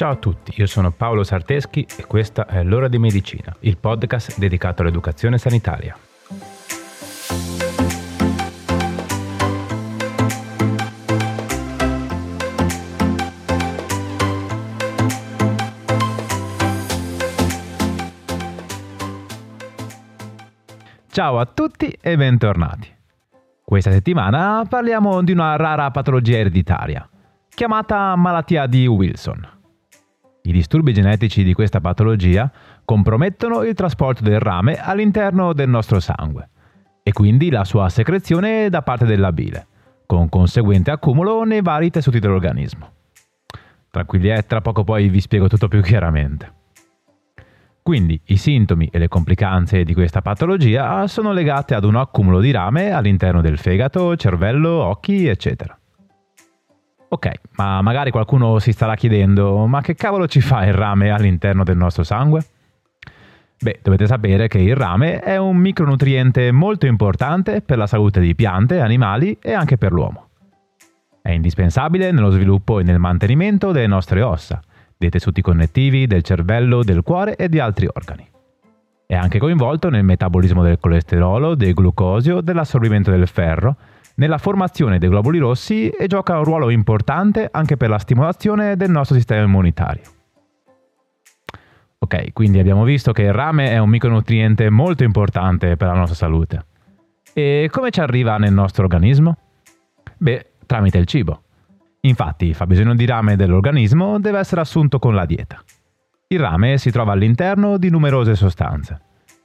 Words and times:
Ciao 0.00 0.12
a 0.12 0.16
tutti, 0.16 0.54
io 0.56 0.64
sono 0.64 0.92
Paolo 0.92 1.22
Sarteschi 1.24 1.86
e 1.98 2.06
questa 2.06 2.46
è 2.46 2.62
L'ora 2.62 2.88
di 2.88 2.96
medicina, 2.98 3.54
il 3.60 3.76
podcast 3.76 4.38
dedicato 4.38 4.80
all'educazione 4.80 5.36
sanitaria. 5.36 5.94
Ciao 21.10 21.38
a 21.38 21.44
tutti 21.44 21.94
e 22.00 22.16
bentornati. 22.16 22.88
Questa 23.62 23.92
settimana 23.92 24.64
parliamo 24.66 25.22
di 25.22 25.32
una 25.32 25.56
rara 25.56 25.90
patologia 25.90 26.38
ereditaria, 26.38 27.06
chiamata 27.50 28.16
malattia 28.16 28.64
di 28.64 28.86
Wilson. 28.86 29.58
I 30.42 30.52
disturbi 30.52 30.92
genetici 30.92 31.42
di 31.42 31.52
questa 31.52 31.80
patologia 31.80 32.50
compromettono 32.84 33.62
il 33.62 33.74
trasporto 33.74 34.22
del 34.22 34.40
rame 34.40 34.76
all'interno 34.76 35.52
del 35.52 35.68
nostro 35.68 36.00
sangue 36.00 36.48
e 37.02 37.12
quindi 37.12 37.50
la 37.50 37.64
sua 37.64 37.88
secrezione 37.88 38.68
da 38.68 38.82
parte 38.82 39.04
della 39.04 39.32
bile, 39.32 39.66
con 40.06 40.28
conseguente 40.28 40.90
accumulo 40.90 41.44
nei 41.44 41.60
vari 41.60 41.90
tessuti 41.90 42.18
dell'organismo. 42.18 42.90
Tranquilli, 43.90 44.30
eh, 44.30 44.46
tra 44.46 44.60
poco 44.60 44.84
poi 44.84 45.08
vi 45.08 45.20
spiego 45.20 45.48
tutto 45.48 45.68
più 45.68 45.82
chiaramente. 45.82 46.58
Quindi 47.82 48.20
i 48.26 48.36
sintomi 48.36 48.88
e 48.92 48.98
le 48.98 49.08
complicanze 49.08 49.84
di 49.84 49.94
questa 49.94 50.22
patologia 50.22 51.06
sono 51.06 51.32
legate 51.32 51.74
ad 51.74 51.84
un 51.84 51.96
accumulo 51.96 52.40
di 52.40 52.50
rame 52.50 52.92
all'interno 52.92 53.40
del 53.40 53.58
fegato, 53.58 54.16
cervello, 54.16 54.70
occhi, 54.70 55.26
eccetera. 55.26 55.79
Ok, 57.12 57.28
ma 57.56 57.82
magari 57.82 58.12
qualcuno 58.12 58.60
si 58.60 58.70
starà 58.70 58.94
chiedendo, 58.94 59.66
ma 59.66 59.80
che 59.80 59.96
cavolo 59.96 60.28
ci 60.28 60.40
fa 60.40 60.64
il 60.64 60.72
rame 60.72 61.10
all'interno 61.10 61.64
del 61.64 61.76
nostro 61.76 62.04
sangue? 62.04 62.44
Beh, 63.58 63.80
dovete 63.82 64.06
sapere 64.06 64.46
che 64.46 64.58
il 64.58 64.76
rame 64.76 65.18
è 65.18 65.36
un 65.36 65.56
micronutriente 65.56 66.52
molto 66.52 66.86
importante 66.86 67.62
per 67.62 67.78
la 67.78 67.88
salute 67.88 68.20
di 68.20 68.36
piante, 68.36 68.78
animali 68.78 69.36
e 69.42 69.52
anche 69.52 69.76
per 69.76 69.90
l'uomo. 69.90 70.28
È 71.20 71.32
indispensabile 71.32 72.12
nello 72.12 72.30
sviluppo 72.30 72.78
e 72.78 72.84
nel 72.84 73.00
mantenimento 73.00 73.72
delle 73.72 73.88
nostre 73.88 74.22
ossa, 74.22 74.60
dei 74.96 75.10
tessuti 75.10 75.42
connettivi, 75.42 76.06
del 76.06 76.22
cervello, 76.22 76.84
del 76.84 77.02
cuore 77.02 77.34
e 77.34 77.48
di 77.48 77.58
altri 77.58 77.88
organi. 77.92 78.24
È 79.04 79.16
anche 79.16 79.40
coinvolto 79.40 79.90
nel 79.90 80.04
metabolismo 80.04 80.62
del 80.62 80.78
colesterolo, 80.78 81.56
del 81.56 81.74
glucosio, 81.74 82.40
dell'assorbimento 82.40 83.10
del 83.10 83.26
ferro 83.26 83.76
nella 84.20 84.36
formazione 84.36 84.98
dei 84.98 85.08
globuli 85.08 85.38
rossi 85.38 85.88
e 85.88 86.06
gioca 86.06 86.36
un 86.36 86.44
ruolo 86.44 86.68
importante 86.68 87.48
anche 87.50 87.78
per 87.78 87.88
la 87.88 87.98
stimolazione 87.98 88.76
del 88.76 88.90
nostro 88.90 89.16
sistema 89.16 89.42
immunitario. 89.42 90.02
Ok, 91.98 92.32
quindi 92.34 92.58
abbiamo 92.58 92.84
visto 92.84 93.12
che 93.12 93.22
il 93.22 93.32
rame 93.32 93.70
è 93.70 93.78
un 93.78 93.88
micronutriente 93.88 94.68
molto 94.68 95.04
importante 95.04 95.76
per 95.76 95.88
la 95.88 95.94
nostra 95.94 96.14
salute. 96.14 96.66
E 97.32 97.68
come 97.70 97.90
ci 97.90 98.00
arriva 98.00 98.36
nel 98.36 98.52
nostro 98.52 98.84
organismo? 98.84 99.36
Beh, 100.18 100.50
tramite 100.66 100.98
il 100.98 101.06
cibo. 101.06 101.42
Infatti, 102.00 102.46
il 102.46 102.54
fabbisogno 102.54 102.94
di 102.94 103.06
rame 103.06 103.36
dell'organismo 103.36 104.18
deve 104.18 104.38
essere 104.38 104.60
assunto 104.60 104.98
con 104.98 105.14
la 105.14 105.24
dieta. 105.24 105.62
Il 106.26 106.40
rame 106.40 106.76
si 106.76 106.90
trova 106.90 107.12
all'interno 107.12 107.78
di 107.78 107.88
numerose 107.88 108.34
sostanze. 108.34 109.00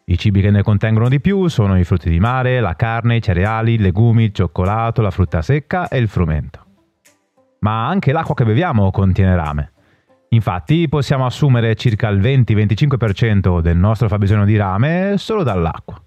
I 0.07 0.19
cibi 0.19 0.39
che 0.39 0.51
ne 0.51 0.61
contengono 0.61 1.09
di 1.09 1.19
più 1.19 1.47
sono 1.47 1.79
i 1.79 1.83
frutti 1.83 2.11
di 2.11 2.19
mare, 2.19 2.59
la 2.59 2.75
carne, 2.75 3.15
i 3.15 3.21
cereali, 3.23 3.73
i 3.73 3.77
legumi, 3.79 4.25
il 4.25 4.33
cioccolato, 4.33 5.01
la 5.01 5.09
frutta 5.09 5.41
secca 5.41 5.87
e 5.87 5.97
il 5.97 6.07
frumento. 6.07 6.63
Ma 7.61 7.87
anche 7.87 8.11
l'acqua 8.11 8.35
che 8.35 8.45
beviamo 8.45 8.91
contiene 8.91 9.35
rame. 9.35 9.71
Infatti 10.29 10.87
possiamo 10.89 11.25
assumere 11.25 11.73
circa 11.73 12.07
il 12.09 12.19
20-25% 12.19 13.61
del 13.61 13.77
nostro 13.77 14.07
fabbisogno 14.07 14.45
di 14.45 14.55
rame 14.55 15.15
solo 15.17 15.41
dall'acqua. 15.41 15.99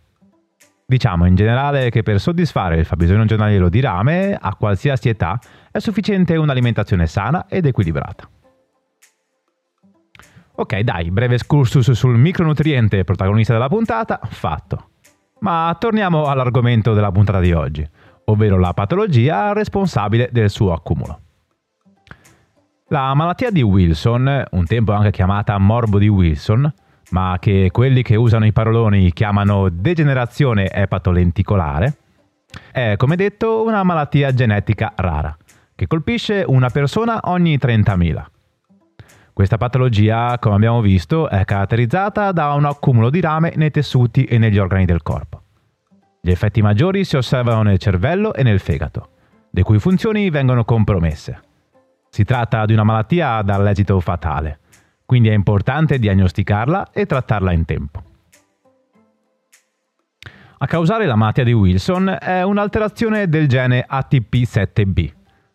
Diciamo 0.87 1.27
in 1.27 1.35
generale 1.35 1.91
che 1.91 2.05
per 2.05 2.21
soddisfare 2.21 2.79
il 2.79 2.85
fabbisogno 2.85 3.25
giornaliero 3.25 3.69
di 3.69 3.81
rame, 3.81 4.39
a 4.41 4.55
qualsiasi 4.55 5.09
età, 5.09 5.41
è 5.73 5.81
sufficiente 5.81 6.37
un'alimentazione 6.37 7.09
sana 7.09 7.47
ed 7.49 7.67
equilibrata. 7.67 8.31
Ok, 10.61 10.81
dai, 10.81 11.13
breve 11.13 11.37
excursus 11.37 11.93
sul 11.93 12.19
micronutriente 12.19 13.05
protagonista 13.05 13.53
della 13.53 13.69
puntata, 13.69 14.19
fatto. 14.25 14.89
Ma 15.39 15.75
torniamo 15.79 16.25
all'argomento 16.25 16.95
della 16.95 17.13
puntata 17.13 17.39
di 17.39 17.53
oggi, 17.53 17.89
ovvero 18.25 18.59
la 18.59 18.75
patologia 18.75 19.53
responsabile 19.53 20.31
del 20.33 20.51
suo 20.51 20.73
accumulo. 20.73 21.21
La 22.89 23.15
malattia 23.15 23.53
di 23.53 23.63
Wilson, 23.63 24.47
un 24.51 24.65
tempo 24.67 24.91
anche 24.91 25.13
chiamata 25.13 25.57
morbo 25.59 25.97
di 25.97 26.09
Wilson, 26.09 26.75
ma 27.11 27.37
che 27.39 27.69
quelli 27.71 28.03
che 28.03 28.17
usano 28.17 28.45
i 28.45 28.53
paroloni 28.53 29.13
chiamano 29.13 29.69
degenerazione 29.69 30.73
epatolenticolare, 30.73 31.99
è 32.73 32.95
come 32.97 33.15
detto 33.15 33.63
una 33.63 33.85
malattia 33.85 34.35
genetica 34.35 34.93
rara, 34.97 35.37
che 35.77 35.87
colpisce 35.87 36.43
una 36.45 36.69
persona 36.69 37.21
ogni 37.23 37.57
30.000 37.59 38.25
questa 39.39 39.57
patologia, 39.57 40.37
come 40.41 40.57
abbiamo 40.57 40.81
visto, 40.81 41.29
è 41.29 41.45
caratterizzata 41.45 42.33
da 42.33 42.55
un 42.55 42.65
accumulo 42.65 43.09
di 43.09 43.21
rame 43.21 43.53
nei 43.55 43.71
tessuti 43.71 44.25
e 44.25 44.37
negli 44.37 44.59
organi 44.59 44.85
del 44.85 45.05
corpo. 45.05 45.43
Gli 46.21 46.33
effetti 46.33 46.61
maggiori 46.61 47.05
si 47.05 47.17
osservano 47.17 47.63
nel 47.63 47.79
cervello 47.79 48.35
e 48.35 48.43
nel 48.43 48.59
fegato, 48.59 49.11
le 49.53 49.63
cui 49.63 49.79
funzioni 49.79 50.29
vengono 50.31 50.65
compromesse. 50.65 51.41
Si 52.11 52.25
tratta 52.25 52.67
di 52.67 52.73
una 52.73 52.83
malattia 52.83 53.41
dall'esito 53.43 54.01
fatale, 54.01 54.59
quindi 55.07 55.29
è 55.29 55.35
importante 55.35 56.01
diagnosticarla 56.01 56.91
e 56.91 57.07
trattarla 57.07 57.53
in 57.53 57.65
tempo. 57.65 58.03
A 60.59 60.67
causare 60.67 61.07
la 61.07 61.15
malattia 61.15 61.45
di 61.45 61.53
Wilson 61.53 62.17
è 62.21 62.43
un'alterazione 62.43 63.29
del 63.29 63.47
gene 63.47 63.87
ATP7B, 63.89 65.13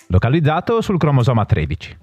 localizzato 0.08 0.80
sul 0.80 0.98
cromosoma 0.98 1.44
13 1.44 1.98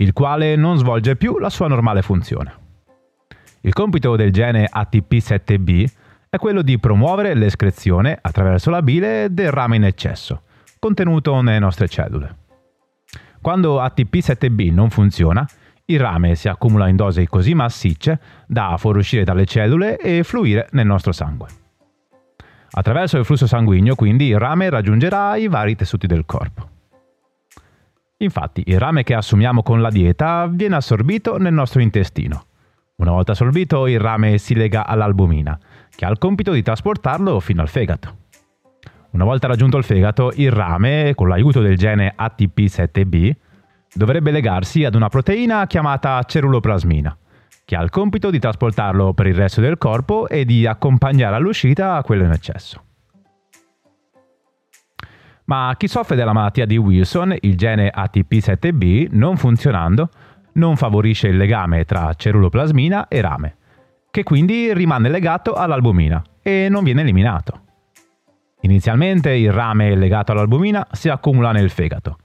il 0.00 0.12
quale 0.12 0.54
non 0.54 0.78
svolge 0.78 1.16
più 1.16 1.38
la 1.38 1.50
sua 1.50 1.66
normale 1.66 2.02
funzione. 2.02 2.66
Il 3.62 3.72
compito 3.72 4.14
del 4.14 4.32
gene 4.32 4.68
ATP7B 4.72 5.86
è 6.30 6.36
quello 6.36 6.62
di 6.62 6.78
promuovere 6.78 7.34
l'escrezione 7.34 8.16
attraverso 8.20 8.70
la 8.70 8.82
bile 8.82 9.26
del 9.30 9.50
rame 9.50 9.76
in 9.76 9.84
eccesso, 9.84 10.42
contenuto 10.78 11.40
nelle 11.40 11.58
nostre 11.58 11.88
cellule. 11.88 12.36
Quando 13.40 13.82
ATP7B 13.82 14.72
non 14.72 14.90
funziona, 14.90 15.44
il 15.86 15.98
rame 15.98 16.36
si 16.36 16.48
accumula 16.48 16.86
in 16.86 16.96
dosi 16.96 17.26
così 17.26 17.54
massicce 17.54 18.20
da 18.46 18.76
fuoriuscire 18.78 19.24
dalle 19.24 19.46
cellule 19.46 19.96
e 19.96 20.22
fluire 20.22 20.68
nel 20.72 20.86
nostro 20.86 21.10
sangue. 21.10 21.48
Attraverso 22.70 23.18
il 23.18 23.24
flusso 23.24 23.48
sanguigno, 23.48 23.96
quindi, 23.96 24.26
il 24.26 24.38
rame 24.38 24.70
raggiungerà 24.70 25.34
i 25.36 25.48
vari 25.48 25.74
tessuti 25.74 26.06
del 26.06 26.24
corpo. 26.24 26.76
Infatti, 28.20 28.64
il 28.66 28.80
rame 28.80 29.04
che 29.04 29.14
assumiamo 29.14 29.62
con 29.62 29.80
la 29.80 29.90
dieta 29.90 30.46
viene 30.50 30.76
assorbito 30.76 31.36
nel 31.38 31.52
nostro 31.52 31.80
intestino. 31.80 32.46
Una 32.96 33.12
volta 33.12 33.30
assorbito, 33.32 33.86
il 33.86 34.00
rame 34.00 34.38
si 34.38 34.54
lega 34.56 34.84
all'albumina, 34.84 35.56
che 35.94 36.04
ha 36.04 36.10
il 36.10 36.18
compito 36.18 36.50
di 36.50 36.62
trasportarlo 36.62 37.38
fino 37.38 37.62
al 37.62 37.68
fegato. 37.68 38.16
Una 39.10 39.24
volta 39.24 39.46
raggiunto 39.46 39.76
il 39.76 39.84
fegato, 39.84 40.32
il 40.34 40.50
rame, 40.50 41.12
con 41.14 41.28
l'aiuto 41.28 41.60
del 41.60 41.76
gene 41.76 42.14
ATP7B, 42.18 43.32
dovrebbe 43.94 44.32
legarsi 44.32 44.84
ad 44.84 44.96
una 44.96 45.08
proteina 45.08 45.68
chiamata 45.68 46.20
ceruloplasmina, 46.22 47.16
che 47.64 47.76
ha 47.76 47.82
il 47.82 47.90
compito 47.90 48.30
di 48.30 48.40
trasportarlo 48.40 49.14
per 49.14 49.28
il 49.28 49.34
resto 49.34 49.60
del 49.60 49.78
corpo 49.78 50.26
e 50.26 50.44
di 50.44 50.66
accompagnare 50.66 51.36
all'uscita 51.36 52.02
quello 52.02 52.24
in 52.24 52.32
eccesso. 52.32 52.82
Ma 55.48 55.74
chi 55.78 55.88
soffre 55.88 56.14
della 56.14 56.34
malattia 56.34 56.66
di 56.66 56.76
Wilson, 56.76 57.34
il 57.40 57.56
gene 57.56 57.90
ATP7B, 57.94 59.08
non 59.12 59.38
funzionando, 59.38 60.10
non 60.52 60.76
favorisce 60.76 61.28
il 61.28 61.38
legame 61.38 61.86
tra 61.86 62.12
ceruloplasmina 62.12 63.08
e 63.08 63.20
rame, 63.22 63.56
che 64.10 64.24
quindi 64.24 64.74
rimane 64.74 65.08
legato 65.08 65.54
all'albumina 65.54 66.22
e 66.42 66.68
non 66.68 66.84
viene 66.84 67.00
eliminato. 67.00 67.62
Inizialmente 68.60 69.30
il 69.30 69.50
rame 69.50 69.94
legato 69.96 70.32
all'albumina 70.32 70.86
si 70.92 71.08
accumula 71.08 71.52
nel 71.52 71.70
fegato. 71.70 72.18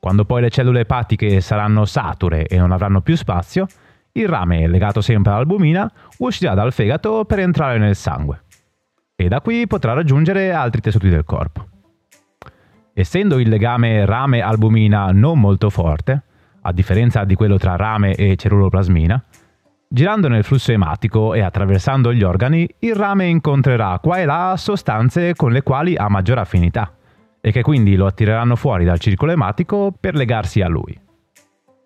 Quando 0.00 0.24
poi 0.24 0.40
le 0.40 0.50
cellule 0.50 0.80
epatiche 0.80 1.42
saranno 1.42 1.84
sature 1.84 2.46
e 2.46 2.56
non 2.56 2.72
avranno 2.72 3.02
più 3.02 3.14
spazio, 3.14 3.66
il 4.12 4.26
rame 4.26 4.66
legato 4.66 5.02
sempre 5.02 5.32
all'albumina 5.32 5.90
uscirà 6.18 6.54
dal 6.54 6.72
fegato 6.72 7.26
per 7.26 7.40
entrare 7.40 7.76
nel 7.76 7.94
sangue 7.94 8.44
e 9.14 9.28
da 9.28 9.42
qui 9.42 9.66
potrà 9.66 9.92
raggiungere 9.92 10.50
altri 10.50 10.80
tessuti 10.80 11.10
del 11.10 11.24
corpo. 11.24 11.69
Essendo 12.92 13.38
il 13.38 13.48
legame 13.48 14.04
rame-albumina 14.04 15.10
non 15.12 15.38
molto 15.38 15.70
forte, 15.70 16.22
a 16.62 16.72
differenza 16.72 17.24
di 17.24 17.34
quello 17.34 17.56
tra 17.56 17.76
rame 17.76 18.14
e 18.14 18.36
ceruloplasmina, 18.36 19.22
girando 19.88 20.28
nel 20.28 20.44
flusso 20.44 20.72
ematico 20.72 21.34
e 21.34 21.40
attraversando 21.40 22.12
gli 22.12 22.22
organi, 22.22 22.68
il 22.80 22.94
rame 22.94 23.26
incontrerà 23.26 23.98
qua 24.00 24.18
e 24.18 24.24
là 24.24 24.54
sostanze 24.56 25.34
con 25.34 25.52
le 25.52 25.62
quali 25.62 25.96
ha 25.96 26.08
maggiore 26.08 26.40
affinità 26.40 26.92
e 27.40 27.52
che 27.52 27.62
quindi 27.62 27.96
lo 27.96 28.06
attireranno 28.06 28.54
fuori 28.54 28.84
dal 28.84 28.98
circolo 28.98 29.32
ematico 29.32 29.94
per 29.98 30.14
legarsi 30.14 30.60
a 30.60 30.68
lui. 30.68 30.98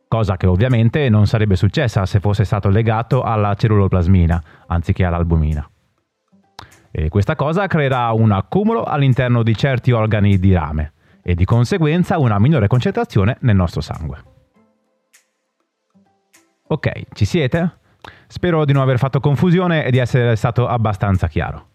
cosa 0.08 0.36
che 0.36 0.46
ovviamente 0.46 1.08
non 1.08 1.26
sarebbe 1.26 1.56
successa 1.56 2.06
se 2.06 2.20
fosse 2.20 2.44
stato 2.44 2.68
legato 2.68 3.22
alla 3.22 3.54
celluloplasmina 3.54 4.42
anziché 4.68 5.04
all'albumina. 5.04 5.68
E 6.96 7.08
questa 7.08 7.34
cosa 7.34 7.66
creerà 7.66 8.12
un 8.12 8.30
accumulo 8.30 8.84
all'interno 8.84 9.42
di 9.42 9.56
certi 9.56 9.90
organi 9.90 10.38
di 10.38 10.52
rame 10.52 10.92
e 11.24 11.34
di 11.34 11.44
conseguenza 11.44 12.18
una 12.18 12.38
minore 12.38 12.68
concentrazione 12.68 13.36
nel 13.40 13.56
nostro 13.56 13.80
sangue. 13.80 14.22
Ok, 16.68 17.06
ci 17.12 17.24
siete? 17.24 17.78
Spero 18.28 18.64
di 18.64 18.72
non 18.72 18.82
aver 18.82 18.98
fatto 18.98 19.18
confusione 19.18 19.84
e 19.84 19.90
di 19.90 19.98
essere 19.98 20.36
stato 20.36 20.68
abbastanza 20.68 21.26
chiaro. 21.26 21.70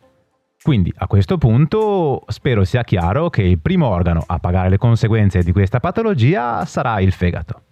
Quindi 0.61 0.93
a 0.95 1.07
questo 1.07 1.37
punto 1.37 2.23
spero 2.27 2.63
sia 2.63 2.85
chiaro 2.85 3.29
che 3.29 3.41
il 3.41 3.59
primo 3.59 3.87
organo 3.87 4.23
a 4.25 4.39
pagare 4.39 4.69
le 4.69 4.77
conseguenze 4.77 5.43
di 5.43 5.51
questa 5.51 5.81
patologia 5.81 6.63
sarà 6.63 7.01
il 7.01 7.11
fegato, 7.11 7.63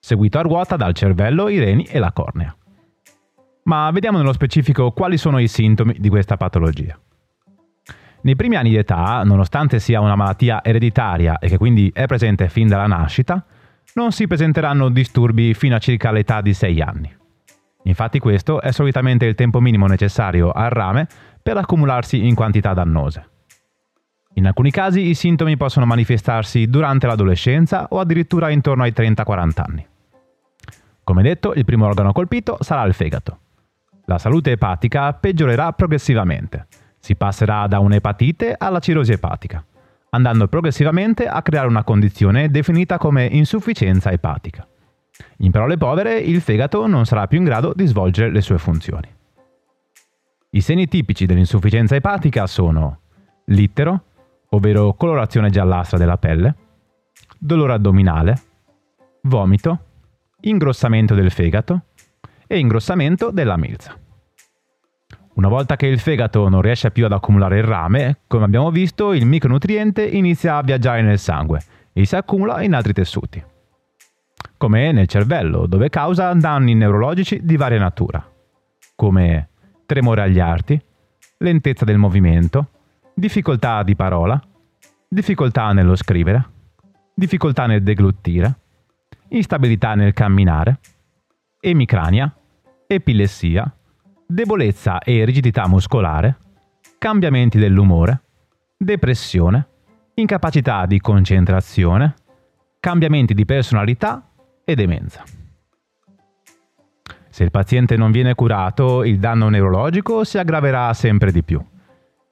seguito 0.00 0.36
a 0.36 0.42
ruota 0.42 0.74
dal 0.74 0.94
cervello, 0.94 1.48
i 1.48 1.60
reni 1.60 1.84
e 1.84 2.00
la 2.00 2.10
cornea. 2.10 2.52
Ma 3.64 3.90
vediamo 3.90 4.18
nello 4.18 4.32
specifico 4.32 4.90
quali 4.90 5.16
sono 5.16 5.38
i 5.38 5.46
sintomi 5.46 5.96
di 5.98 6.08
questa 6.08 6.36
patologia. 6.36 6.98
Nei 8.22 8.36
primi 8.36 8.56
anni 8.56 8.70
di 8.70 8.76
età, 8.76 9.22
nonostante 9.24 9.78
sia 9.78 10.00
una 10.00 10.16
malattia 10.16 10.64
ereditaria 10.64 11.38
e 11.38 11.48
che 11.48 11.58
quindi 11.58 11.90
è 11.92 12.06
presente 12.06 12.48
fin 12.48 12.68
dalla 12.68 12.86
nascita, 12.86 13.44
non 13.94 14.12
si 14.12 14.26
presenteranno 14.26 14.88
disturbi 14.88 15.54
fino 15.54 15.76
a 15.76 15.78
circa 15.78 16.10
l'età 16.10 16.40
di 16.40 16.54
6 16.54 16.80
anni. 16.80 17.16
Infatti 17.84 18.18
questo 18.18 18.60
è 18.60 18.70
solitamente 18.70 19.26
il 19.26 19.34
tempo 19.34 19.60
minimo 19.60 19.86
necessario 19.86 20.50
al 20.50 20.70
rame 20.70 21.08
per 21.42 21.56
accumularsi 21.56 22.26
in 22.26 22.34
quantità 22.34 22.74
dannose. 22.74 23.28
In 24.34 24.46
alcuni 24.46 24.70
casi 24.70 25.08
i 25.08 25.14
sintomi 25.14 25.56
possono 25.56 25.84
manifestarsi 25.84 26.66
durante 26.68 27.06
l'adolescenza 27.06 27.88
o 27.90 27.98
addirittura 27.98 28.50
intorno 28.50 28.84
ai 28.84 28.92
30-40 28.96 29.50
anni. 29.56 29.86
Come 31.04 31.22
detto, 31.22 31.52
il 31.54 31.64
primo 31.64 31.86
organo 31.86 32.12
colpito 32.12 32.56
sarà 32.60 32.84
il 32.84 32.94
fegato. 32.94 33.38
La 34.06 34.18
salute 34.18 34.52
epatica 34.52 35.12
peggiorerà 35.12 35.72
progressivamente. 35.72 36.66
Si 36.98 37.14
passerà 37.14 37.66
da 37.66 37.78
un'epatite 37.78 38.54
alla 38.58 38.80
cirrosi 38.80 39.12
epatica, 39.12 39.64
andando 40.10 40.48
progressivamente 40.48 41.26
a 41.26 41.40
creare 41.42 41.68
una 41.68 41.84
condizione 41.84 42.50
definita 42.50 42.98
come 42.98 43.26
insufficienza 43.26 44.10
epatica. 44.10 44.66
In 45.38 45.50
parole 45.50 45.76
povere, 45.76 46.18
il 46.18 46.40
fegato 46.40 46.86
non 46.86 47.06
sarà 47.06 47.26
più 47.26 47.38
in 47.38 47.44
grado 47.44 47.72
di 47.74 47.86
svolgere 47.86 48.30
le 48.30 48.40
sue 48.40 48.58
funzioni. 48.58 49.08
I 50.50 50.60
segni 50.60 50.86
tipici 50.86 51.26
dell'insufficienza 51.26 51.94
epatica 51.94 52.46
sono 52.46 52.98
littero, 53.46 54.04
ovvero 54.50 54.94
colorazione 54.94 55.50
giallastra 55.50 55.96
della 55.96 56.18
pelle, 56.18 56.54
dolore 57.38 57.72
addominale, 57.72 58.40
vomito, 59.22 59.78
ingrossamento 60.40 61.14
del 61.14 61.30
fegato 61.30 61.84
e 62.52 62.58
ingrossamento 62.58 63.30
della 63.30 63.56
milza. 63.56 63.98
Una 65.36 65.48
volta 65.48 65.76
che 65.76 65.86
il 65.86 65.98
fegato 65.98 66.50
non 66.50 66.60
riesce 66.60 66.90
più 66.90 67.06
ad 67.06 67.12
accumulare 67.12 67.56
il 67.56 67.64
rame, 67.64 68.18
come 68.26 68.44
abbiamo 68.44 68.70
visto, 68.70 69.14
il 69.14 69.24
micronutriente 69.24 70.04
inizia 70.06 70.58
a 70.58 70.62
viaggiare 70.62 71.00
nel 71.00 71.18
sangue 71.18 71.62
e 71.94 72.04
si 72.04 72.14
accumula 72.14 72.60
in 72.60 72.74
altri 72.74 72.92
tessuti, 72.92 73.42
come 74.58 74.92
nel 74.92 75.06
cervello, 75.06 75.64
dove 75.64 75.88
causa 75.88 76.34
danni 76.34 76.74
neurologici 76.74 77.40
di 77.42 77.56
varia 77.56 77.78
natura, 77.78 78.22
come 78.94 79.48
tremore 79.86 80.20
agli 80.20 80.38
arti, 80.38 80.78
lentezza 81.38 81.86
del 81.86 81.96
movimento, 81.96 82.68
difficoltà 83.14 83.82
di 83.82 83.96
parola, 83.96 84.38
difficoltà 85.08 85.72
nello 85.72 85.96
scrivere, 85.96 86.50
difficoltà 87.14 87.64
nel 87.64 87.82
degluttire, 87.82 88.58
instabilità 89.28 89.94
nel 89.94 90.12
camminare, 90.12 90.80
emicrania, 91.58 92.30
epilessia, 92.94 93.74
debolezza 94.26 94.98
e 95.00 95.24
rigidità 95.24 95.66
muscolare, 95.68 96.38
cambiamenti 96.98 97.58
dell'umore, 97.58 98.22
depressione, 98.76 99.68
incapacità 100.14 100.86
di 100.86 101.00
concentrazione, 101.00 102.14
cambiamenti 102.80 103.34
di 103.34 103.44
personalità 103.44 104.28
e 104.64 104.74
demenza. 104.74 105.24
Se 107.28 107.44
il 107.44 107.50
paziente 107.50 107.96
non 107.96 108.10
viene 108.10 108.34
curato, 108.34 109.04
il 109.04 109.18
danno 109.18 109.48
neurologico 109.48 110.22
si 110.24 110.38
aggraverà 110.38 110.92
sempre 110.92 111.32
di 111.32 111.42
più 111.42 111.64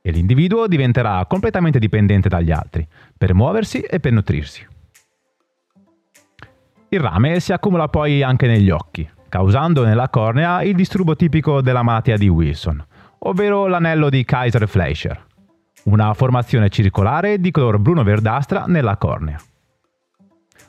e 0.02 0.10
l'individuo 0.10 0.66
diventerà 0.66 1.24
completamente 1.26 1.78
dipendente 1.78 2.28
dagli 2.28 2.50
altri 2.50 2.86
per 3.16 3.34
muoversi 3.34 3.80
e 3.80 4.00
per 4.00 4.12
nutrirsi. 4.12 4.66
Il 6.90 7.00
rame 7.00 7.40
si 7.40 7.52
accumula 7.52 7.88
poi 7.88 8.22
anche 8.22 8.46
negli 8.46 8.70
occhi, 8.70 9.08
causando 9.30 9.84
nella 9.84 10.10
cornea 10.10 10.62
il 10.62 10.74
disturbo 10.74 11.16
tipico 11.16 11.62
della 11.62 11.82
malattia 11.82 12.18
di 12.18 12.28
Wilson, 12.28 12.84
ovvero 13.20 13.68
l'anello 13.68 14.10
di 14.10 14.24
Kaiser-Fleischer, 14.24 15.24
una 15.84 16.12
formazione 16.12 16.68
circolare 16.68 17.40
di 17.40 17.50
color 17.52 17.78
bruno-verdastra 17.78 18.64
nella 18.66 18.96
cornea. 18.96 19.40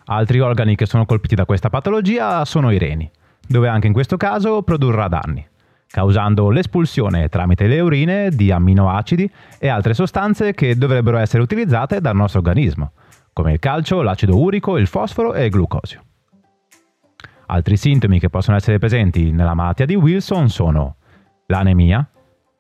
Altri 0.06 0.40
organi 0.40 0.76
che 0.76 0.86
sono 0.86 1.06
colpiti 1.06 1.36
da 1.36 1.46
questa 1.46 1.70
patologia 1.70 2.46
sono 2.46 2.72
i 2.72 2.78
reni, 2.78 3.10
dove 3.46 3.68
anche 3.68 3.88
in 3.88 3.94
questo 3.94 4.16
caso 4.16 4.62
produrrà 4.62 5.08
danni, 5.08 5.46
causando 5.88 6.52
l'espulsione 6.52 7.30
tramite 7.30 7.66
le 7.66 7.80
urine 7.80 8.30
di 8.30 8.52
amminoacidi 8.52 9.30
e 9.58 9.68
altre 9.70 9.96
sostanze 9.96 10.54
che 10.54 10.78
dovrebbero 10.78 11.18
essere 11.18 11.42
utilizzate 11.42 12.00
dal 12.00 12.16
nostro 12.16 12.40
organismo, 12.40 12.92
come 13.34 13.54
il 13.54 13.60
calcio, 13.60 14.04
l'acido 14.04 14.38
urico, 14.38 14.78
il 14.78 14.88
fosforo 14.88 15.34
e 15.34 15.46
il 15.46 15.52
glucosio. 15.52 16.04
Altri 17.52 17.76
sintomi 17.76 18.18
che 18.18 18.30
possono 18.30 18.56
essere 18.56 18.80
presenti 18.80 19.32
nella 19.32 19.54
malattia 19.54 19.86
di 19.86 19.96
Wilson 19.96 20.48
sono 20.48 20.96
l'anemia, 21.48 22.10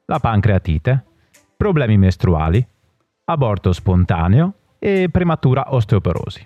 la 0.05 0.19
pancreatite, 0.19 1.05
problemi 1.55 1.97
mestruali, 1.97 2.65
aborto 3.23 3.71
spontaneo 3.71 4.53
e 4.79 5.07
prematura 5.09 5.73
osteoporosi. 5.73 6.45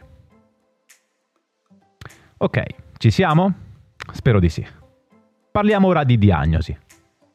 Ok, 2.38 2.63
ci 2.97 3.09
siamo? 3.09 3.51
Spero 4.12 4.39
di 4.39 4.50
sì. 4.50 4.63
Parliamo 5.51 5.88
ora 5.88 6.03
di 6.03 6.19
diagnosi. 6.19 6.77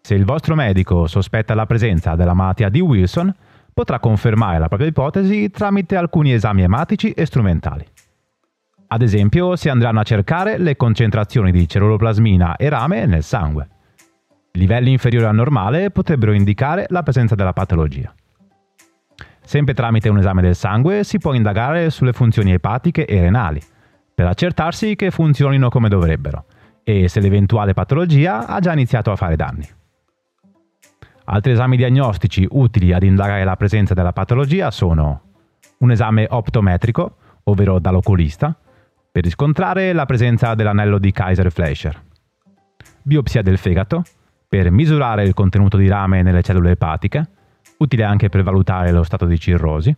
Se 0.00 0.14
il 0.14 0.24
vostro 0.24 0.54
medico 0.54 1.08
sospetta 1.08 1.54
la 1.54 1.66
presenza 1.66 2.14
della 2.14 2.34
malattia 2.34 2.68
di 2.68 2.78
Wilson, 2.78 3.34
potrà 3.74 3.98
confermare 3.98 4.60
la 4.60 4.68
propria 4.68 4.88
ipotesi 4.88 5.50
tramite 5.50 5.96
alcuni 5.96 6.32
esami 6.32 6.62
ematici 6.62 7.10
e 7.10 7.26
strumentali. 7.26 7.84
Ad 8.92 9.02
esempio, 9.02 9.54
si 9.54 9.68
andranno 9.68 10.00
a 10.00 10.02
cercare 10.02 10.58
le 10.58 10.74
concentrazioni 10.74 11.52
di 11.52 11.68
ceruloplasmina 11.68 12.56
e 12.56 12.68
rame 12.68 13.06
nel 13.06 13.22
sangue. 13.22 13.68
Livelli 14.54 14.90
inferiori 14.90 15.26
al 15.26 15.34
normale 15.36 15.90
potrebbero 15.90 16.32
indicare 16.32 16.86
la 16.88 17.04
presenza 17.04 17.36
della 17.36 17.52
patologia. 17.52 18.12
Sempre 19.44 19.74
tramite 19.74 20.08
un 20.08 20.18
esame 20.18 20.42
del 20.42 20.56
sangue 20.56 21.04
si 21.04 21.18
può 21.18 21.34
indagare 21.34 21.90
sulle 21.90 22.12
funzioni 22.12 22.50
epatiche 22.50 23.06
e 23.06 23.20
renali, 23.20 23.62
per 24.12 24.26
accertarsi 24.26 24.96
che 24.96 25.12
funzionino 25.12 25.68
come 25.68 25.88
dovrebbero 25.88 26.46
e 26.82 27.06
se 27.06 27.20
l'eventuale 27.20 27.74
patologia 27.74 28.48
ha 28.48 28.58
già 28.58 28.72
iniziato 28.72 29.12
a 29.12 29.16
fare 29.16 29.36
danni. 29.36 29.68
Altri 31.26 31.52
esami 31.52 31.76
diagnostici 31.76 32.44
utili 32.50 32.92
ad 32.92 33.04
indagare 33.04 33.44
la 33.44 33.54
presenza 33.54 33.94
della 33.94 34.12
patologia 34.12 34.72
sono 34.72 35.22
un 35.78 35.92
esame 35.92 36.26
optometrico, 36.28 37.16
ovvero 37.44 37.78
dall'oculista, 37.78 38.58
per 39.12 39.24
riscontrare 39.24 39.92
la 39.92 40.06
presenza 40.06 40.54
dell'anello 40.54 40.98
di 40.98 41.10
Kaiser-Fleischer, 41.10 42.00
biopsia 43.02 43.42
del 43.42 43.58
fegato, 43.58 44.04
per 44.48 44.70
misurare 44.70 45.24
il 45.24 45.34
contenuto 45.34 45.76
di 45.76 45.88
rame 45.88 46.22
nelle 46.22 46.42
cellule 46.42 46.72
epatiche, 46.72 47.28
utile 47.78 48.04
anche 48.04 48.28
per 48.28 48.42
valutare 48.42 48.92
lo 48.92 49.02
stato 49.02 49.26
di 49.26 49.38
cirrosi, 49.38 49.94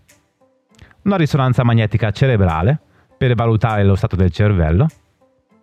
una 1.03 1.17
risonanza 1.17 1.63
magnetica 1.63 2.11
cerebrale, 2.11 2.81
per 3.17 3.35
valutare 3.35 3.85
lo 3.85 3.97
stato 3.97 4.17
del 4.17 4.31
cervello, 4.31 4.87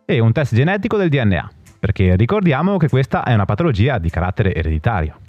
e 0.06 0.20
un 0.20 0.32
test 0.32 0.53
genetico 0.53 0.98
del 0.98 1.10
DNA, 1.10 1.51
perché 1.79 2.15
ricordiamo 2.15 2.77
che 2.77 2.89
questa 2.89 3.24
è 3.24 3.34
una 3.34 3.46
patologia 3.46 3.98
di 3.98 4.10
carattere 4.10 4.53
ereditario. 4.53 5.20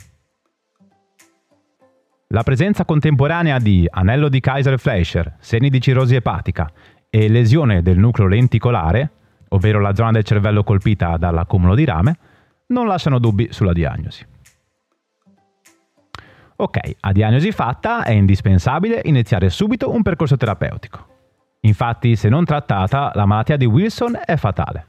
La 2.28 2.42
presenza 2.42 2.84
contemporanea 2.84 3.58
di 3.58 3.86
anello 3.90 4.28
di 4.28 4.40
Kaiser-Fleischer, 4.40 5.36
segni 5.40 5.68
di 5.68 5.80
cirrosi 5.80 6.14
epatica 6.14 6.70
e 7.10 7.28
lesione 7.28 7.82
del 7.82 7.98
nucleo 7.98 8.28
lenticolare, 8.28 9.10
ovvero 9.48 9.80
la 9.80 9.94
zona 9.94 10.12
del 10.12 10.24
cervello 10.24 10.62
colpita 10.62 11.16
dall'accumulo 11.16 11.74
di 11.74 11.84
rame, 11.84 12.16
non 12.68 12.86
lasciano 12.86 13.18
dubbi 13.18 13.48
sulla 13.50 13.72
diagnosi. 13.72 14.24
Ok, 16.56 16.78
a 17.00 17.12
diagnosi 17.12 17.52
fatta 17.52 18.04
è 18.04 18.12
indispensabile 18.12 19.00
iniziare 19.04 19.48
subito 19.50 19.90
un 19.90 20.02
percorso 20.02 20.36
terapeutico. 20.36 21.06
Infatti, 21.60 22.16
se 22.16 22.28
non 22.28 22.44
trattata, 22.44 23.10
la 23.14 23.26
malattia 23.26 23.56
di 23.56 23.64
Wilson 23.64 24.18
è 24.24 24.36
fatale. 24.36 24.84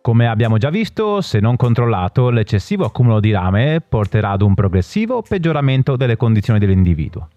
Come 0.00 0.28
abbiamo 0.28 0.56
già 0.56 0.70
visto, 0.70 1.20
se 1.20 1.40
non 1.40 1.56
controllato, 1.56 2.30
l'eccessivo 2.30 2.84
accumulo 2.84 3.20
di 3.20 3.32
rame 3.32 3.80
porterà 3.80 4.30
ad 4.30 4.42
un 4.42 4.54
progressivo 4.54 5.22
peggioramento 5.22 5.96
delle 5.96 6.16
condizioni 6.16 6.58
dell'individuo. 6.58 7.28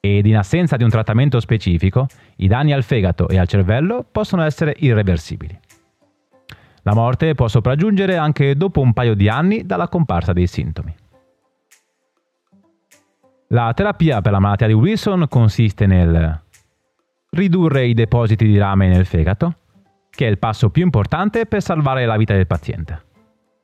Ed 0.00 0.26
in 0.26 0.36
assenza 0.36 0.76
di 0.76 0.82
un 0.82 0.88
trattamento 0.88 1.38
specifico, 1.40 2.06
i 2.36 2.48
danni 2.48 2.72
al 2.72 2.82
fegato 2.82 3.28
e 3.28 3.38
al 3.38 3.46
cervello 3.46 4.04
possono 4.10 4.42
essere 4.42 4.74
irreversibili. 4.78 5.58
La 6.82 6.94
morte 6.94 7.34
può 7.34 7.46
sopraggiungere 7.46 8.16
anche 8.16 8.56
dopo 8.56 8.80
un 8.80 8.94
paio 8.94 9.14
di 9.14 9.28
anni 9.28 9.66
dalla 9.66 9.88
comparsa 9.88 10.32
dei 10.32 10.46
sintomi. 10.46 10.94
La 13.48 13.72
terapia 13.74 14.22
per 14.22 14.32
la 14.32 14.38
malattia 14.38 14.68
di 14.68 14.72
Wilson 14.72 15.26
consiste 15.28 15.86
nel 15.86 16.40
ridurre 17.30 17.86
i 17.86 17.94
depositi 17.94 18.46
di 18.46 18.56
rame 18.56 18.88
nel 18.88 19.04
fegato, 19.04 19.54
che 20.08 20.26
è 20.26 20.30
il 20.30 20.38
passo 20.38 20.70
più 20.70 20.82
importante 20.82 21.46
per 21.46 21.60
salvare 21.60 22.06
la 22.06 22.16
vita 22.16 22.34
del 22.34 22.46
paziente. 22.46 23.08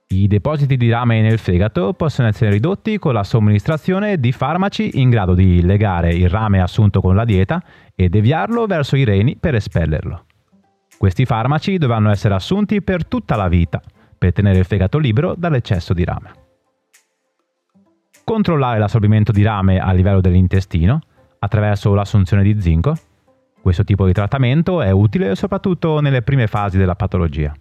I 0.09 0.29
depositi 0.29 0.77
di 0.77 0.89
rame 0.89 1.21
nel 1.21 1.39
fegato 1.39 1.93
possono 1.93 2.29
essere 2.29 2.53
ridotti 2.53 2.97
con 2.97 3.13
la 3.13 3.25
somministrazione 3.25 4.21
di 4.21 4.31
farmaci 4.31 5.01
in 5.01 5.11
grado 5.11 5.35
di 5.35 5.63
legare 5.63 6.15
il 6.15 6.29
rame 6.29 6.63
assunto 6.63 7.01
con 7.01 7.17
la 7.17 7.25
dieta 7.25 7.61
e 7.93 8.09
deviarlo 8.09 8.67
verso 8.67 8.95
i 8.95 9.03
reni 9.03 9.37
per 9.37 9.57
espellerlo. 9.57 10.27
Questi 10.97 11.25
farmaci 11.25 11.77
dovranno 11.77 12.11
essere 12.11 12.35
assunti 12.35 12.83
per 12.83 13.05
tutta 13.05 13.35
la 13.35 13.49
vita 13.49 13.83
per 14.17 14.33
tenere 14.33 14.59
il 14.59 14.65
fegato 14.65 14.99
libero 14.99 15.35
dall'eccesso 15.37 15.93
di 15.93 16.05
rame. 16.05 16.31
Controllare 18.23 18.79
l'assorbimento 18.79 19.33
di 19.33 19.43
rame 19.43 19.81
a 19.81 19.91
livello 19.91 20.21
dell'intestino 20.21 21.01
attraverso 21.41 21.93
l'assunzione 21.95 22.45
di 22.45 22.61
zinco. 22.61 22.95
Questo 23.61 23.83
tipo 23.83 24.07
di 24.07 24.13
trattamento 24.13 24.81
è 24.83 24.93
utile 24.93 25.35
soprattutto 25.35 25.99
nelle 25.99 26.23
prime 26.23 26.47
fasi 26.47 26.79
della 26.79 26.95
patologia 26.95 27.53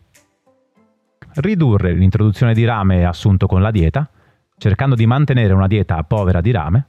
ridurre 1.35 1.93
l'introduzione 1.93 2.53
di 2.53 2.65
rame 2.65 3.05
assunto 3.05 3.47
con 3.47 3.61
la 3.61 3.71
dieta, 3.71 4.09
cercando 4.57 4.95
di 4.95 5.05
mantenere 5.05 5.53
una 5.53 5.67
dieta 5.67 6.01
povera 6.03 6.41
di 6.41 6.51
rame, 6.51 6.87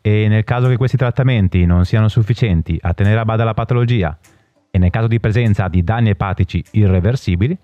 e 0.00 0.26
nel 0.28 0.44
caso 0.44 0.68
che 0.68 0.76
questi 0.76 0.96
trattamenti 0.96 1.64
non 1.64 1.84
siano 1.84 2.08
sufficienti 2.08 2.76
a 2.80 2.92
tenere 2.92 3.20
a 3.20 3.24
bada 3.24 3.44
la 3.44 3.54
patologia 3.54 4.18
e 4.70 4.78
nel 4.78 4.90
caso 4.90 5.06
di 5.06 5.20
presenza 5.20 5.68
di 5.68 5.84
danni 5.84 6.10
epatici 6.10 6.64
irreversibili, 6.72 7.56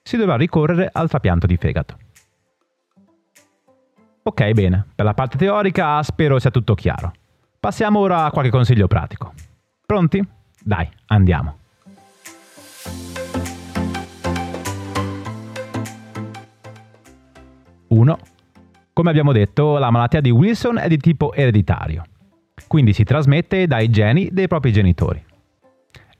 si 0.00 0.16
dovrà 0.16 0.36
ricorrere 0.36 0.88
al 0.90 1.08
trapianto 1.08 1.46
di 1.46 1.56
fegato. 1.56 1.96
Ok, 4.22 4.52
bene, 4.52 4.86
per 4.94 5.04
la 5.04 5.14
parte 5.14 5.36
teorica 5.36 6.00
spero 6.02 6.38
sia 6.38 6.50
tutto 6.50 6.74
chiaro. 6.74 7.12
Passiamo 7.58 7.98
ora 7.98 8.24
a 8.24 8.30
qualche 8.30 8.50
consiglio 8.50 8.86
pratico. 8.86 9.34
Pronti? 9.84 10.24
Dai, 10.62 10.88
andiamo. 11.06 11.61
1. 17.92 18.18
Come 18.94 19.10
abbiamo 19.10 19.32
detto, 19.32 19.78
la 19.78 19.90
malattia 19.90 20.20
di 20.20 20.30
Wilson 20.30 20.78
è 20.78 20.88
di 20.88 20.96
tipo 20.96 21.32
ereditario, 21.34 22.04
quindi 22.66 22.92
si 22.92 23.04
trasmette 23.04 23.66
dai 23.66 23.90
geni 23.90 24.30
dei 24.32 24.48
propri 24.48 24.72
genitori. 24.72 25.22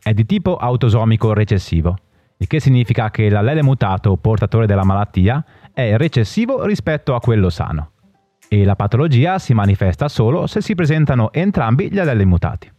È 0.03 0.13
di 0.13 0.27
tipo 0.27 0.57
autosomico 0.57 1.33
recessivo, 1.33 1.97
il 2.37 2.47
che 2.47 2.61
significa 2.61 3.11
che 3.11 3.31
l'allele 3.31 3.63
mutato 3.63 4.17
portatore 4.17 4.67
della 4.67 4.85
malattia 4.85 5.45
è 5.73 5.97
recessivo 5.97 6.65
rispetto 6.67 7.15
a 7.15 7.21
quello 7.21 7.49
sano 7.49 7.93
e 8.49 8.65
la 8.65 8.77
patologia 8.77 9.39
si 9.39 9.55
manifesta 9.55 10.09
solo 10.09 10.47
se 10.47 10.61
si 10.61 10.75
presentano 10.75 11.33
entrambi 11.33 11.91
gli 11.91 11.99
alleli 11.99 12.27
mutati. 12.27 12.71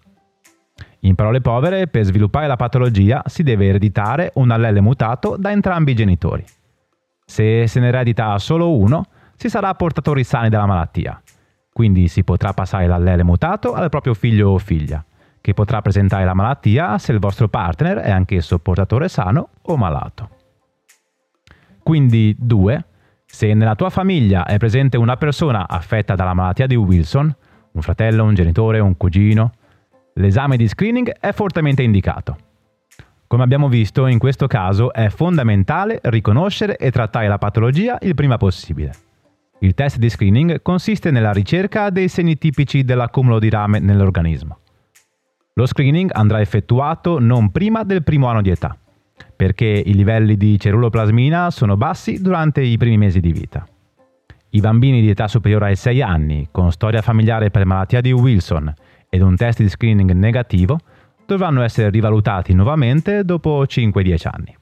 In 0.99 1.15
parole 1.15 1.41
povere, 1.41 1.87
per 1.87 2.03
sviluppare 2.03 2.45
la 2.45 2.55
patologia 2.55 3.23
si 3.25 3.41
deve 3.41 3.67
ereditare 3.67 4.31
un 4.35 4.51
allele 4.51 4.81
mutato 4.81 5.35
da 5.37 5.51
entrambi 5.51 5.93
i 5.93 5.95
genitori. 5.95 6.45
Se 7.25 7.67
se 7.67 7.79
ne 7.79 7.87
eredita 7.87 8.37
solo 8.39 8.77
uno, 8.77 9.05
si 9.35 9.49
sarà 9.49 9.73
portatori 9.73 10.23
sani 10.23 10.49
della 10.49 10.65
malattia. 10.65 11.21
Quindi 11.71 12.07
si 12.07 12.23
potrà 12.23 12.53
passare 12.53 12.85
l'allele 12.87 13.23
mutato 13.23 13.73
al 13.73 13.89
proprio 13.89 14.13
figlio 14.13 14.49
o 14.49 14.57
figlia, 14.57 15.03
che 15.41 15.53
potrà 15.53 15.81
presentare 15.81 16.23
la 16.23 16.33
malattia 16.33 16.97
se 16.97 17.11
il 17.11 17.19
vostro 17.19 17.47
partner 17.47 17.97
è 17.97 18.11
anch'esso 18.11 18.59
portatore 18.59 19.09
sano 19.09 19.49
o 19.63 19.75
malato. 19.75 20.29
Quindi 21.81 22.35
2. 22.37 22.85
Se 23.25 23.53
nella 23.53 23.75
tua 23.75 23.89
famiglia 23.89 24.45
è 24.45 24.57
presente 24.57 24.95
una 24.95 25.17
persona 25.17 25.67
affetta 25.67 26.13
dalla 26.15 26.35
malattia 26.35 26.67
di 26.67 26.75
Wilson, 26.75 27.35
un 27.71 27.81
fratello, 27.81 28.23
un 28.23 28.35
genitore, 28.35 28.79
un 28.79 28.95
cugino, 28.95 29.51
l'esame 30.13 30.55
di 30.55 30.67
screening 30.67 31.09
è 31.19 31.31
fortemente 31.31 31.81
indicato. 31.81 32.37
Come 33.33 33.45
abbiamo 33.45 33.67
visto, 33.67 34.05
in 34.05 34.19
questo 34.19 34.45
caso 34.45 34.93
è 34.93 35.09
fondamentale 35.09 35.99
riconoscere 36.03 36.77
e 36.77 36.91
trattare 36.91 37.27
la 37.27 37.39
patologia 37.39 37.97
il 38.01 38.13
prima 38.13 38.37
possibile. 38.37 38.93
Il 39.61 39.73
test 39.73 39.97
di 39.97 40.07
screening 40.07 40.61
consiste 40.61 41.09
nella 41.09 41.31
ricerca 41.31 41.89
dei 41.89 42.09
segni 42.09 42.37
tipici 42.37 42.83
dell'accumulo 42.83 43.39
di 43.39 43.49
rame 43.49 43.79
nell'organismo. 43.79 44.59
Lo 45.55 45.65
screening 45.65 46.11
andrà 46.13 46.41
effettuato 46.41 47.17
non 47.17 47.49
prima 47.49 47.81
del 47.81 48.03
primo 48.03 48.27
anno 48.27 48.43
di 48.43 48.51
età, 48.51 48.77
perché 49.35 49.65
i 49.65 49.95
livelli 49.95 50.37
di 50.37 50.59
ceruloplasmina 50.59 51.49
sono 51.49 51.75
bassi 51.75 52.21
durante 52.21 52.61
i 52.61 52.77
primi 52.77 52.99
mesi 52.99 53.19
di 53.19 53.31
vita. 53.31 53.65
I 54.51 54.59
bambini 54.59 55.01
di 55.01 55.09
età 55.09 55.27
superiore 55.27 55.69
ai 55.69 55.75
6 55.75 56.03
anni, 56.03 56.49
con 56.51 56.71
storia 56.71 57.01
familiare 57.01 57.49
per 57.49 57.65
malattia 57.65 57.99
di 57.99 58.11
Wilson 58.11 58.71
ed 59.09 59.23
un 59.23 59.35
test 59.35 59.59
di 59.59 59.69
screening 59.69 60.11
negativo, 60.11 60.77
dovranno 61.25 61.61
essere 61.61 61.89
rivalutati 61.89 62.53
nuovamente 62.53 63.23
dopo 63.23 63.63
5-10 63.63 64.27
anni. 64.31 64.57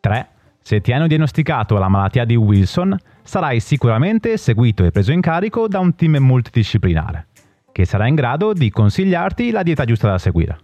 3. 0.00 0.28
Se 0.62 0.80
ti 0.80 0.92
hanno 0.92 1.06
diagnosticato 1.06 1.78
la 1.78 1.88
malattia 1.88 2.24
di 2.24 2.36
Wilson, 2.36 2.96
sarai 3.22 3.60
sicuramente 3.60 4.36
seguito 4.36 4.84
e 4.84 4.90
preso 4.90 5.12
in 5.12 5.20
carico 5.20 5.66
da 5.66 5.78
un 5.78 5.94
team 5.94 6.16
multidisciplinare, 6.16 7.28
che 7.72 7.84
sarà 7.84 8.06
in 8.06 8.14
grado 8.14 8.52
di 8.52 8.70
consigliarti 8.70 9.50
la 9.50 9.62
dieta 9.62 9.84
giusta 9.84 10.08
da 10.08 10.18
seguire. 10.18 10.58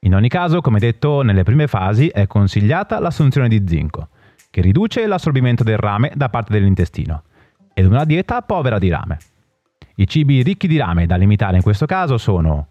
In 0.00 0.14
ogni 0.14 0.28
caso, 0.28 0.60
come 0.60 0.78
detto 0.78 1.22
nelle 1.22 1.44
prime 1.44 1.66
fasi, 1.66 2.08
è 2.08 2.26
consigliata 2.26 2.98
l'assunzione 2.98 3.48
di 3.48 3.62
zinco, 3.66 4.08
che 4.50 4.60
riduce 4.60 5.06
l'assorbimento 5.06 5.62
del 5.64 5.78
rame 5.78 6.12
da 6.14 6.28
parte 6.28 6.52
dell'intestino, 6.52 7.22
ed 7.72 7.86
una 7.86 8.04
dieta 8.04 8.42
povera 8.42 8.78
di 8.78 8.90
rame. 8.90 9.18
I 9.96 10.06
cibi 10.06 10.42
ricchi 10.42 10.66
di 10.66 10.78
rame 10.78 11.06
da 11.06 11.16
limitare 11.16 11.56
in 11.56 11.62
questo 11.62 11.86
caso 11.86 12.16
sono 12.18 12.68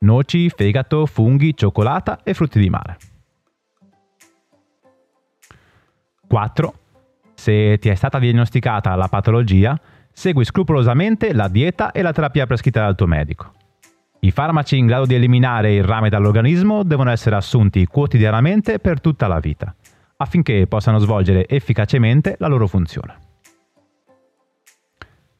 noci, 0.00 0.50
fegato, 0.50 1.06
funghi, 1.06 1.56
cioccolata 1.56 2.20
e 2.22 2.34
frutti 2.34 2.58
di 2.58 2.68
mare. 2.68 2.96
4. 6.26 6.74
Se 7.34 7.78
ti 7.78 7.88
è 7.88 7.94
stata 7.94 8.18
diagnosticata 8.18 8.94
la 8.94 9.08
patologia, 9.08 9.78
segui 10.12 10.44
scrupolosamente 10.44 11.32
la 11.32 11.48
dieta 11.48 11.90
e 11.90 12.02
la 12.02 12.12
terapia 12.12 12.46
prescritta 12.46 12.80
dal 12.80 12.94
tuo 12.94 13.06
medico. 13.06 13.52
I 14.20 14.30
farmaci 14.30 14.76
in 14.76 14.86
grado 14.86 15.06
di 15.06 15.14
eliminare 15.14 15.74
il 15.74 15.82
rame 15.82 16.08
dall'organismo 16.08 16.84
devono 16.84 17.10
essere 17.10 17.34
assunti 17.34 17.86
quotidianamente 17.86 18.78
per 18.78 19.00
tutta 19.00 19.26
la 19.26 19.40
vita, 19.40 19.74
affinché 20.18 20.66
possano 20.68 20.98
svolgere 20.98 21.48
efficacemente 21.48 22.36
la 22.38 22.46
loro 22.46 22.66
funzione. 22.68 23.16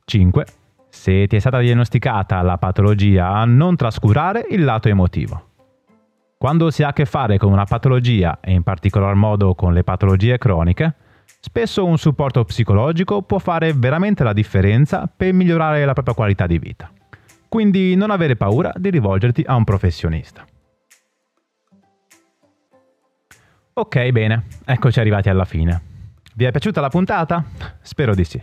5. 0.04 0.46
Se 0.94 1.26
ti 1.26 1.36
è 1.36 1.38
stata 1.38 1.58
diagnosticata 1.58 2.42
la 2.42 2.58
patologia, 2.58 3.42
non 3.46 3.76
trascurare 3.76 4.46
il 4.50 4.62
lato 4.62 4.88
emotivo. 4.88 5.48
Quando 6.36 6.70
si 6.70 6.82
ha 6.82 6.88
a 6.88 6.92
che 6.92 7.06
fare 7.06 7.38
con 7.38 7.50
una 7.50 7.64
patologia, 7.64 8.38
e 8.40 8.52
in 8.52 8.62
particolar 8.62 9.14
modo 9.14 9.54
con 9.54 9.72
le 9.72 9.84
patologie 9.84 10.36
croniche, 10.36 10.94
spesso 11.40 11.86
un 11.86 11.96
supporto 11.96 12.44
psicologico 12.44 13.22
può 13.22 13.38
fare 13.38 13.72
veramente 13.72 14.22
la 14.22 14.34
differenza 14.34 15.10
per 15.14 15.32
migliorare 15.32 15.82
la 15.84 15.94
propria 15.94 16.14
qualità 16.14 16.46
di 16.46 16.58
vita. 16.58 16.92
Quindi 17.48 17.96
non 17.96 18.10
avere 18.10 18.36
paura 18.36 18.70
di 18.76 18.90
rivolgerti 18.90 19.42
a 19.46 19.56
un 19.56 19.64
professionista. 19.64 20.44
Ok, 23.72 24.10
bene, 24.10 24.44
eccoci 24.66 25.00
arrivati 25.00 25.30
alla 25.30 25.46
fine. 25.46 25.82
Vi 26.34 26.44
è 26.44 26.50
piaciuta 26.50 26.82
la 26.82 26.90
puntata? 26.90 27.42
Spero 27.80 28.14
di 28.14 28.24
sì. 28.24 28.42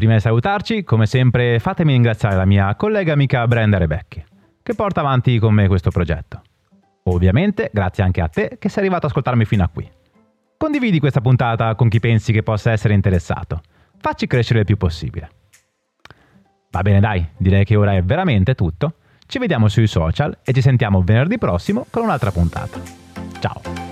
Prima 0.00 0.14
di 0.14 0.20
salutarci, 0.20 0.82
come 0.82 1.04
sempre, 1.04 1.58
fatemi 1.58 1.92
ringraziare 1.92 2.34
la 2.34 2.46
mia 2.46 2.74
collega 2.74 3.12
amica 3.12 3.46
Brenda 3.46 3.76
Rebecchi, 3.76 4.24
che 4.62 4.74
porta 4.74 5.00
avanti 5.00 5.38
con 5.38 5.52
me 5.52 5.68
questo 5.68 5.90
progetto. 5.90 6.40
Ovviamente, 7.02 7.68
grazie 7.70 8.02
anche 8.02 8.22
a 8.22 8.28
te 8.28 8.56
che 8.58 8.70
sei 8.70 8.78
arrivato 8.78 9.04
ad 9.04 9.10
ascoltarmi 9.10 9.44
fino 9.44 9.62
a 9.62 9.68
qui. 9.68 9.86
Condividi 10.56 11.00
questa 11.00 11.20
puntata 11.20 11.74
con 11.74 11.90
chi 11.90 12.00
pensi 12.00 12.32
che 12.32 12.42
possa 12.42 12.72
essere 12.72 12.94
interessato. 12.94 13.60
Facci 13.98 14.26
crescere 14.26 14.60
il 14.60 14.64
più 14.64 14.78
possibile. 14.78 15.30
Va 16.70 16.80
bene 16.80 17.00
dai, 17.00 17.22
direi 17.36 17.66
che 17.66 17.76
ora 17.76 17.94
è 17.94 18.02
veramente 18.02 18.54
tutto. 18.54 18.94
Ci 19.26 19.38
vediamo 19.38 19.68
sui 19.68 19.86
social 19.86 20.34
e 20.42 20.54
ci 20.54 20.62
sentiamo 20.62 21.02
venerdì 21.02 21.36
prossimo 21.36 21.84
con 21.90 22.04
un'altra 22.04 22.30
puntata. 22.30 22.80
Ciao! 23.38 23.89